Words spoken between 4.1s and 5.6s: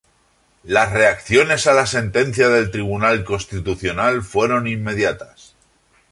fueron inmediatas.